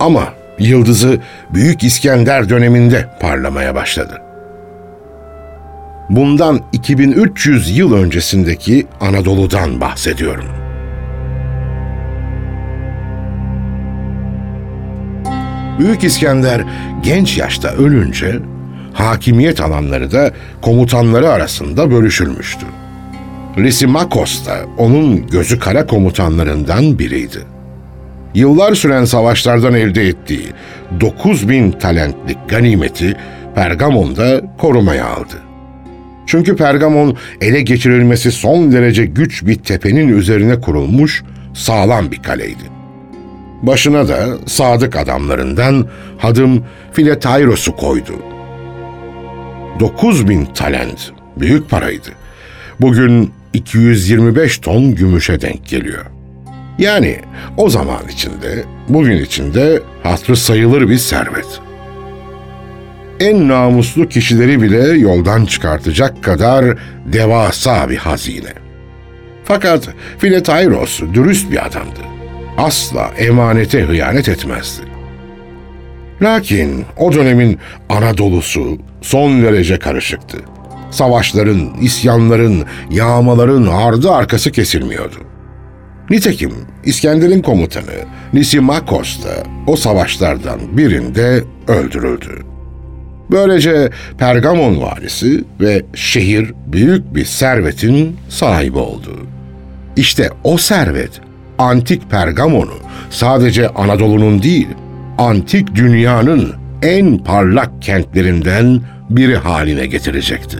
Ama 0.00 0.28
yıldızı 0.58 1.20
Büyük 1.54 1.84
İskender 1.84 2.48
döneminde 2.48 3.06
parlamaya 3.20 3.74
başladı. 3.74 4.22
Bundan 6.10 6.60
2300 6.72 7.78
yıl 7.78 7.92
öncesindeki 7.92 8.86
Anadolu'dan 9.00 9.80
bahsediyorum. 9.80 10.44
Büyük 15.78 16.04
İskender 16.04 16.64
genç 17.02 17.38
yaşta 17.38 17.68
ölünce 17.68 18.38
hakimiyet 18.92 19.60
alanları 19.60 20.12
da 20.12 20.32
komutanları 20.62 21.30
arasında 21.30 21.90
bölüşülmüştü. 21.90 22.66
Lysimakos 23.58 24.46
da 24.46 24.56
onun 24.78 25.26
gözü 25.26 25.58
kara 25.58 25.86
komutanlarından 25.86 26.98
biriydi. 26.98 27.57
Yıllar 28.38 28.74
süren 28.74 29.04
savaşlardan 29.04 29.74
elde 29.74 30.08
ettiği 30.08 30.48
9000 31.00 31.70
talentlik 31.70 32.38
ganimeti 32.48 33.16
Pergamon'da 33.54 34.42
korumaya 34.58 35.06
aldı. 35.06 35.42
Çünkü 36.26 36.56
Pergamon 36.56 37.16
ele 37.40 37.60
geçirilmesi 37.60 38.32
son 38.32 38.72
derece 38.72 39.06
güç 39.06 39.46
bir 39.46 39.54
tepenin 39.54 40.08
üzerine 40.08 40.60
kurulmuş 40.60 41.22
sağlam 41.54 42.10
bir 42.10 42.22
kaleydi. 42.22 42.64
Başına 43.62 44.08
da 44.08 44.26
sadık 44.46 44.96
adamlarından 44.96 45.86
hadım 46.18 46.64
Filetairos'u 46.92 47.76
koydu. 47.76 48.12
9000 49.80 50.44
talent 50.44 51.12
büyük 51.36 51.70
paraydı. 51.70 52.08
Bugün 52.80 53.30
225 53.52 54.58
ton 54.58 54.94
gümüşe 54.94 55.40
denk 55.40 55.68
geliyor. 55.68 56.17
Yani 56.78 57.18
o 57.56 57.70
zaman 57.70 58.08
içinde, 58.12 58.64
bugün 58.88 59.16
içinde 59.16 59.82
hatırı 60.02 60.36
sayılır 60.36 60.88
bir 60.88 60.98
servet. 60.98 61.60
En 63.20 63.48
namuslu 63.48 64.08
kişileri 64.08 64.62
bile 64.62 64.98
yoldan 64.98 65.44
çıkartacak 65.44 66.24
kadar 66.24 66.78
devasa 67.06 67.90
bir 67.90 67.96
hazine. 67.96 68.52
Fakat 69.44 69.88
Filetairos 70.18 71.00
dürüst 71.14 71.50
bir 71.50 71.66
adamdı. 71.66 72.00
Asla 72.56 73.10
emanete 73.18 73.82
hıyanet 73.82 74.28
etmezdi. 74.28 74.82
Lakin 76.22 76.84
o 76.96 77.12
dönemin 77.12 77.58
Anadolu'su 77.88 78.78
son 79.02 79.42
derece 79.42 79.78
karışıktı. 79.78 80.38
Savaşların, 80.90 81.74
isyanların, 81.80 82.64
yağmaların 82.90 83.66
ardı 83.66 84.12
arkası 84.12 84.52
kesilmiyordu. 84.52 85.27
Nitekim 86.10 86.52
İskender'in 86.84 87.42
komutanı 87.42 87.94
Nisimakos 88.32 89.24
da 89.24 89.30
o 89.66 89.76
savaşlardan 89.76 90.60
birinde 90.72 91.44
öldürüldü. 91.68 92.42
Böylece 93.30 93.90
Pergamon 94.18 94.80
valisi 94.80 95.44
ve 95.60 95.82
şehir 95.94 96.54
büyük 96.66 97.14
bir 97.14 97.24
servetin 97.24 98.16
sahibi 98.28 98.78
oldu. 98.78 99.16
İşte 99.96 100.30
o 100.44 100.58
servet 100.58 101.20
antik 101.58 102.10
Pergamon'u 102.10 102.74
sadece 103.10 103.68
Anadolu'nun 103.68 104.42
değil, 104.42 104.68
antik 105.18 105.74
dünyanın 105.74 106.52
en 106.82 107.18
parlak 107.18 107.82
kentlerinden 107.82 108.80
biri 109.10 109.36
haline 109.36 109.86
getirecekti. 109.86 110.58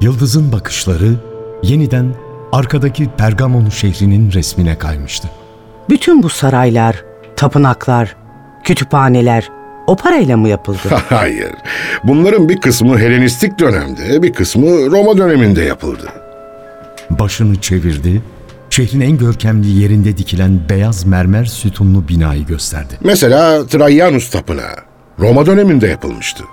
Yıldız'ın 0.00 0.52
bakışları 0.52 1.31
yeniden 1.62 2.14
arkadaki 2.52 3.08
Pergamon 3.18 3.68
şehrinin 3.68 4.32
resmine 4.32 4.78
kaymıştı. 4.78 5.28
Bütün 5.90 6.22
bu 6.22 6.28
saraylar, 6.28 7.04
tapınaklar, 7.36 8.16
kütüphaneler 8.64 9.48
o 9.86 9.96
parayla 9.96 10.36
mı 10.36 10.48
yapıldı? 10.48 10.78
Hayır. 11.08 11.52
Bunların 12.04 12.48
bir 12.48 12.60
kısmı 12.60 12.98
Helenistik 12.98 13.58
dönemde, 13.58 14.22
bir 14.22 14.32
kısmı 14.32 14.90
Roma 14.90 15.16
döneminde 15.18 15.62
yapıldı. 15.62 16.08
Başını 17.10 17.60
çevirdi, 17.60 18.22
şehrin 18.70 19.00
en 19.00 19.18
görkemli 19.18 19.68
yerinde 19.68 20.16
dikilen 20.16 20.60
beyaz 20.70 21.06
mermer 21.06 21.44
sütunlu 21.44 22.08
binayı 22.08 22.46
gösterdi. 22.46 22.94
Mesela 23.04 23.66
Traianus 23.66 24.30
Tapınağı 24.30 24.76
Roma 25.18 25.46
döneminde 25.46 25.86
yapılmıştı. 25.86 26.44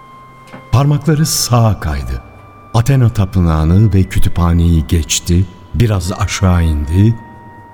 Parmakları 0.72 1.26
sağa 1.26 1.80
kaydı. 1.80 2.29
Athena 2.74 3.10
tapınağını 3.10 3.94
ve 3.94 4.04
kütüphaneyi 4.04 4.88
geçti, 4.88 5.46
biraz 5.74 6.12
aşağı 6.12 6.64
indi, 6.64 7.16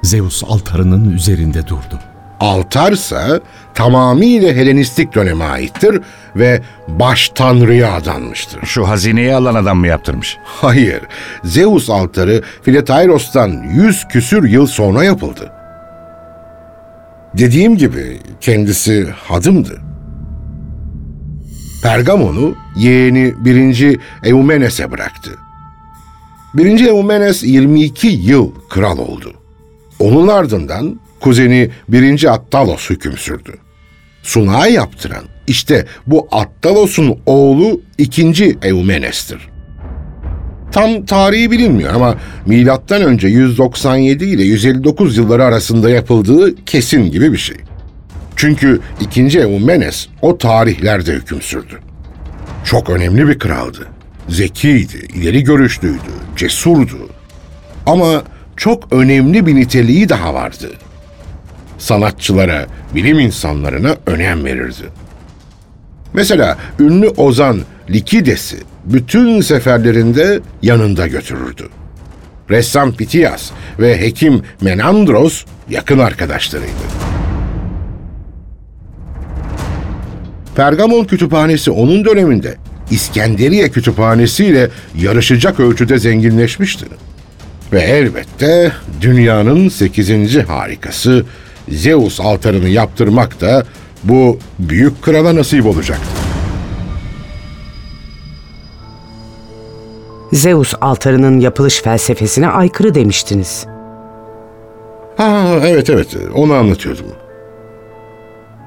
Zeus 0.03 0.43
altarının 0.43 1.12
üzerinde 1.12 1.67
durdu. 1.67 1.99
Altarsa 2.39 3.39
tamamıyla 3.73 4.53
Helenistik 4.53 5.15
döneme 5.15 5.45
aittir 5.45 6.01
ve 6.36 6.62
baş 6.88 7.29
tanrıya 7.29 7.93
adanmıştır. 7.93 8.65
Şu 8.65 8.88
hazineyi 8.88 9.36
alan 9.36 9.55
adam 9.55 9.77
mı 9.77 9.88
yaptırmış? 9.88 10.38
Hayır, 10.43 11.01
Zeus 11.43 11.89
altarı 11.89 12.41
Filetairos'tan 12.62 13.49
yüz 13.73 14.08
küsür 14.08 14.49
yıl 14.49 14.67
sonra 14.67 15.03
yapıldı. 15.03 15.51
Dediğim 17.38 17.77
gibi 17.77 18.19
kendisi 18.41 19.10
hadımdı. 19.27 19.81
Pergamon'u 21.86 22.56
yeğeni 22.76 23.34
1. 23.45 24.00
Eumenes'e 24.24 24.91
bıraktı. 24.91 25.32
1. 26.54 26.86
Eumenes 26.86 27.43
22 27.43 28.08
yıl 28.08 28.52
kral 28.69 28.98
oldu. 28.98 29.34
Onun 30.00 30.28
ardından 30.28 31.00
kuzeni 31.19 31.69
1. 31.89 32.34
Attalos 32.34 32.89
hüküm 32.89 33.17
sürdü. 33.17 33.52
Sunağı 34.24 34.71
yaptıran 34.71 35.24
işte 35.48 35.86
bu 36.08 36.28
Attalos'un 36.32 37.19
oğlu 37.26 37.82
2. 37.98 38.58
Eumenes'tir. 38.62 39.50
Tam 40.71 41.06
tarihi 41.06 41.52
bilinmiyor 41.52 41.93
ama 41.93 42.15
milattan 42.45 43.02
önce 43.02 43.28
197 43.28 44.26
ile 44.26 44.43
159 44.43 45.17
yılları 45.17 45.43
arasında 45.43 45.89
yapıldığı 45.89 46.65
kesin 46.65 47.12
gibi 47.12 47.32
bir 47.32 47.38
şey. 47.38 47.58
Çünkü 48.36 48.80
2. 49.02 49.39
Eumenes 49.39 50.08
o 50.21 50.38
tarihlerde 50.38 51.13
hüküm 51.13 51.41
sürdü. 51.41 51.80
Çok 52.63 52.89
önemli 52.89 53.28
bir 53.28 53.39
kraldı. 53.39 53.88
Zekiydi, 54.30 54.98
ileri 54.98 55.43
görüşlüydü, 55.43 56.00
cesurdu. 56.36 57.10
Ama 57.86 58.24
çok 58.58 58.93
önemli 58.93 59.45
bir 59.45 59.56
niteliği 59.56 60.10
daha 60.10 60.34
vardı. 60.34 60.71
Sanatçılara, 61.78 62.65
bilim 62.95 63.19
insanlarına 63.19 63.95
önem 64.06 64.45
verirdi. 64.45 64.84
Mesela 66.13 66.58
ünlü 66.80 67.08
ozan 67.08 67.62
Likides'i 67.89 68.58
bütün 68.86 69.41
seferlerinde 69.41 70.39
yanında 70.62 71.08
götürürdü. 71.08 71.69
Ressam 72.50 72.93
Pitias 72.93 73.52
ve 73.80 74.02
hekim 74.02 74.41
Menandros 74.62 75.45
yakın 75.69 76.00
arkadaşlarıydı. 76.00 77.14
Pergamon 80.56 81.04
Kütüphanesi 81.04 81.72
onun 81.72 82.06
döneminde 82.06 82.56
İskenderiye 82.91 83.70
Kütüphanesi 83.70 84.46
ile 84.46 84.70
yarışacak 84.98 85.60
ölçüde 85.60 86.00
zenginleşmişti. 86.00 86.86
Ve 87.74 87.82
elbette 87.82 88.72
dünyanın 89.02 89.70
8. 89.70 90.38
harikası 90.38 91.26
Zeus 91.70 92.20
altarını 92.20 92.70
yaptırmak 92.70 93.41
da 93.41 93.65
bu 94.04 94.39
büyük 94.60 95.02
krala 95.02 95.36
nasip 95.36 95.65
olacaktı. 95.65 96.08
Zeus 100.34 100.74
altarının 100.82 101.39
yapılış 101.39 101.82
felsefesine 101.82 102.48
aykırı 102.48 102.96
demiştiniz. 102.96 103.65
Ha 105.18 105.60
evet 105.63 105.89
evet 105.89 106.18
onu 106.34 106.54
anlatıyordum. 106.54 107.24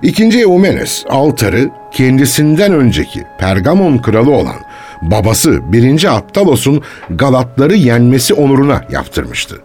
İkinci 0.03 0.41
Eumenes 0.41 1.05
altarı 1.09 1.71
kendisinden 1.93 2.73
önceki 2.73 3.25
Pergamon 3.39 3.99
kralı 3.99 4.31
olan 4.31 4.57
babası 5.03 5.73
1. 5.73 6.17
Aptalos'un 6.17 6.83
Galatları 7.11 7.75
yenmesi 7.75 8.35
onuruna 8.35 8.85
yaptırmıştı. 8.91 9.61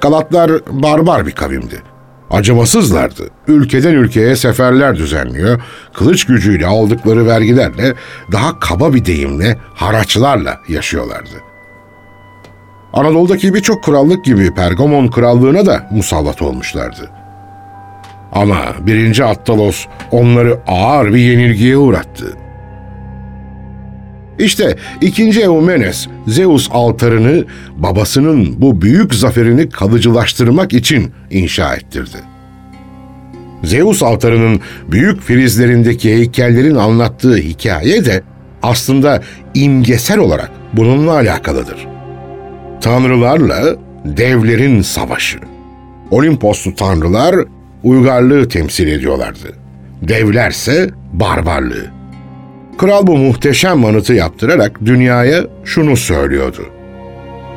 Galatlar 0.00 0.52
barbar 0.66 1.26
bir 1.26 1.32
kavimdi. 1.32 1.82
Acımasızlardı. 2.30 3.30
Ülkeden 3.48 3.94
ülkeye 3.94 4.36
seferler 4.36 4.96
düzenliyor, 4.96 5.62
kılıç 5.92 6.26
gücüyle 6.26 6.66
aldıkları 6.66 7.26
vergilerle, 7.26 7.94
daha 8.32 8.58
kaba 8.58 8.94
bir 8.94 9.04
deyimle 9.04 9.58
haraçlarla 9.74 10.60
yaşıyorlardı. 10.68 11.34
Anadolu'daki 12.92 13.54
birçok 13.54 13.84
krallık 13.84 14.24
gibi 14.24 14.54
Pergamon 14.54 15.08
krallığına 15.08 15.66
da 15.66 15.88
musallat 15.90 16.42
olmuşlardı. 16.42 17.19
Ama 18.32 18.58
1. 18.80 19.30
Attalos 19.30 19.86
onları 20.10 20.58
ağır 20.66 21.14
bir 21.14 21.18
yenilgiye 21.18 21.76
uğrattı. 21.76 22.36
İşte 24.38 24.76
2. 25.00 25.40
Eumenes 25.40 26.06
Zeus 26.26 26.68
altarını 26.72 27.44
babasının 27.76 28.60
bu 28.60 28.82
büyük 28.82 29.14
zaferini 29.14 29.68
kalıcılaştırmak 29.68 30.72
için 30.72 31.12
inşa 31.30 31.74
ettirdi. 31.74 32.16
Zeus 33.64 34.02
altarının 34.02 34.60
büyük 34.88 35.22
filizlerindeki 35.22 36.14
heykellerin 36.14 36.74
anlattığı 36.74 37.36
hikaye 37.36 38.04
de 38.04 38.22
aslında 38.62 39.22
imgesel 39.54 40.18
olarak 40.18 40.50
bununla 40.72 41.12
alakalıdır. 41.12 41.86
Tanrılarla 42.80 43.76
devlerin 44.04 44.82
savaşı. 44.82 45.38
Olimposlu 46.10 46.74
tanrılar 46.74 47.36
uygarlığı 47.82 48.48
temsil 48.48 48.88
ediyorlardı. 48.88 49.52
Devlerse 50.02 50.90
barbarlığı. 51.12 51.86
Kral 52.78 53.06
bu 53.06 53.16
muhteşem 53.16 53.84
anıtı 53.84 54.14
yaptırarak 54.14 54.80
dünyaya 54.84 55.44
şunu 55.64 55.96
söylüyordu. 55.96 56.66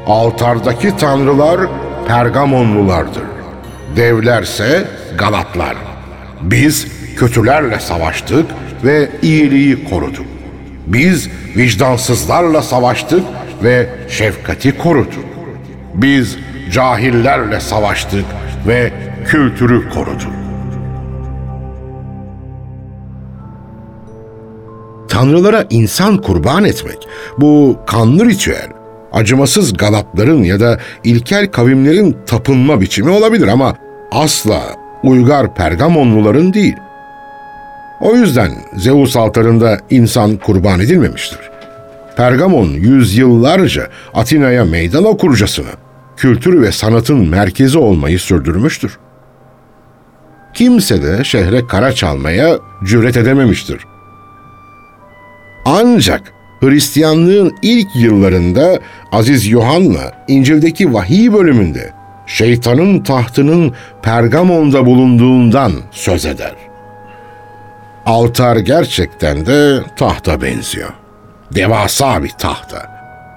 Altardaki 0.07 0.97
tanrılar 0.97 1.59
Pergamonlulardır. 2.07 3.23
Devlerse 3.95 4.87
Galatlar. 5.17 5.75
Biz 6.41 6.87
kötülerle 7.17 7.79
savaştık 7.79 8.45
ve 8.83 9.09
iyiliği 9.21 9.83
koruduk. 9.83 10.25
Biz 10.87 11.29
vicdansızlarla 11.57 12.61
savaştık 12.61 13.23
ve 13.63 13.89
şefkati 14.09 14.77
koruduk. 14.77 15.25
Biz 15.93 16.37
cahillerle 16.71 17.59
savaştık 17.59 18.25
ve 18.67 18.91
kültürü 19.23 19.89
koruduk. 19.89 20.33
Tanrılara 25.09 25.65
insan 25.69 26.17
kurban 26.17 26.63
etmek, 26.63 26.97
bu 27.37 27.77
kanlı 27.87 28.25
ritüel, 28.25 28.67
acımasız 29.11 29.77
Galatların 29.77 30.43
ya 30.43 30.59
da 30.59 30.79
ilkel 31.03 31.47
kavimlerin 31.47 32.17
tapınma 32.25 32.81
biçimi 32.81 33.09
olabilir 33.09 33.47
ama 33.47 33.75
asla 34.11 34.61
uygar 35.03 35.55
Pergamonluların 35.55 36.53
değil. 36.53 36.75
O 38.01 38.15
yüzden 38.15 38.51
Zeus 38.75 39.17
altarında 39.17 39.79
insan 39.89 40.37
kurban 40.37 40.79
edilmemiştir. 40.79 41.39
Pergamon 42.17 42.67
yüzyıllarca 42.67 43.87
Atina'ya 44.13 44.65
meydan 44.65 45.05
okurcasına 45.05 45.69
kültür 46.17 46.61
ve 46.61 46.71
sanatın 46.71 47.29
merkezi 47.29 47.77
olmayı 47.77 48.19
sürdürmüştür. 48.19 48.97
Kimse 50.53 51.03
de 51.03 51.23
şehre 51.23 51.67
kara 51.67 51.93
çalmaya 51.93 52.57
cüret 52.83 53.17
edememiştir. 53.17 53.85
Ancak 55.65 56.33
Hristiyanlığın 56.59 57.55
ilk 57.61 57.95
yıllarında 57.95 58.79
Aziz 59.11 59.47
Yohanna 59.47 60.11
İncil'deki 60.27 60.93
vahiy 60.93 61.33
bölümünde 61.33 61.93
şeytanın 62.27 62.99
tahtının 62.99 63.73
Pergamon'da 64.01 64.85
bulunduğundan 64.85 65.73
söz 65.91 66.25
eder. 66.25 66.55
Altar 68.05 68.55
gerçekten 68.55 69.45
de 69.45 69.79
tahta 69.97 70.41
benziyor. 70.41 70.89
Devasa 71.55 72.23
bir 72.23 72.29
tahta. 72.29 72.93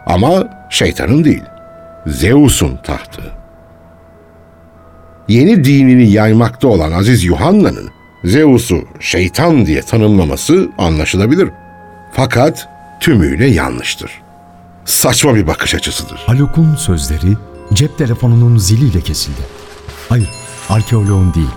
Ama 0.07 0.49
şeytanın 0.71 1.25
değil. 1.25 1.43
Zeus'un 2.07 2.77
tahtı. 2.77 3.36
Yeni 5.29 5.65
dinini 5.65 6.11
yaymakta 6.11 6.69
olan 6.69 6.93
Aziz 6.93 7.25
Yuhanna'nın 7.25 7.91
Zeus'u 8.25 8.85
şeytan 9.01 9.67
diye 9.67 9.83
tanımlaması 9.83 10.69
anlaşılabilir. 10.79 11.51
Fakat 12.13 12.69
tümüyle 13.01 13.47
yanlıştır. 13.47 14.11
Saçma 14.85 15.35
bir 15.35 15.47
bakış 15.47 15.75
açısıdır. 15.75 16.23
Haluk'un 16.27 16.75
sözleri 16.75 17.37
cep 17.73 17.99
telefonunun 17.99 18.59
ziliyle 18.59 19.01
kesildi. 19.01 19.41
Hayır, 20.09 20.31
arkeoloğun 20.69 21.35
değil, 21.35 21.51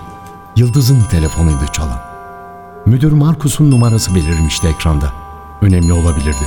Yıldız'ın 0.56 1.02
telefonuydu 1.10 1.66
çalan. 1.72 2.00
Müdür 2.86 3.12
Markus'un 3.12 3.70
numarası 3.70 4.14
belirmişti 4.14 4.66
ekranda. 4.68 5.12
Önemli 5.62 5.92
olabilirdi. 5.92 6.44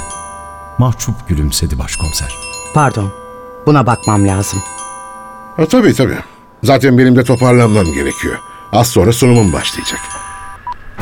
Mahcup 0.78 1.28
gülümsedi 1.28 1.80
başkomiser. 1.80 2.36
Pardon, 2.74 3.12
buna 3.66 3.88
bakmam 3.88 4.28
lazım. 4.28 4.60
Ha, 5.56 5.66
tabii 5.66 5.94
tabii. 5.94 6.18
Zaten 6.63 6.97
benim 6.97 7.15
de 7.15 7.23
toparlanmam 7.23 7.93
gerekiyor. 7.93 8.36
Az 8.71 8.88
sonra 8.88 9.13
sunumum 9.13 9.54
başlayacak. 9.54 9.99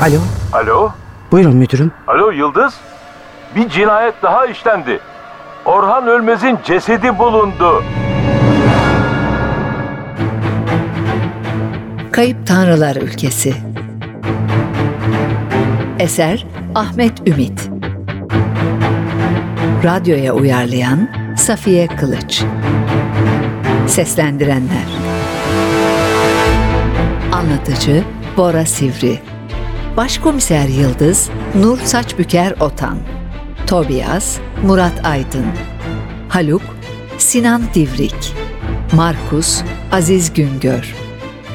Alo, 0.02 0.20
Alo? 0.54 0.92
buyurun 1.32 1.56
müdürüm. 1.56 1.92
Alo 2.08 2.32
Yıldız? 2.32 2.74
Bir 3.56 3.70
cinayet 3.70 4.14
daha 4.24 4.46
işlendi. 4.46 5.00
Orhan 5.66 6.08
Ölmez'in 6.08 6.60
cesedi 6.64 7.20
bulundu. 7.20 7.84
Kayıp 12.12 12.48
Tanrılar 12.48 12.96
Ülkesi 12.96 13.54
Eser 16.00 16.46
Ahmet 16.76 17.28
Ümit 17.28 17.70
Radyoya 19.84 20.34
uyarlayan 20.34 21.10
Safiye 21.38 21.88
Kılıç 21.88 22.44
Seslendirenler 23.88 25.01
Anlatıcı 27.42 28.04
Bora 28.38 28.66
Sivri. 28.66 29.20
Başkomiser 29.98 30.68
Yıldız 30.68 31.30
Nur 31.56 31.80
Saçbüker 31.80 32.52
Otan. 32.60 32.98
Tobias 33.68 34.38
Murat 34.64 35.06
Aydın. 35.06 35.46
Haluk 36.30 36.62
Sinan 37.18 37.64
Divrik. 37.74 38.34
Markus 38.94 39.62
Aziz 39.92 40.34
Güngör. 40.34 40.96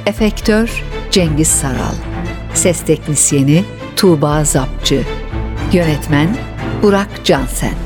Efektör 0.07 0.85
Cengiz 1.11 1.49
Saral. 1.49 1.95
Ses 2.55 2.81
Teknisyeni 2.81 3.65
Tuğba 3.97 4.45
Zapçı. 4.45 5.03
Yönetmen 5.73 6.37
Burak 6.83 7.25
Cansen 7.25 7.86